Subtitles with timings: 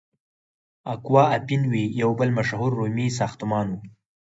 [0.93, 3.81] اکوا اپین وی یو بل مشهور رومي ساختمان و.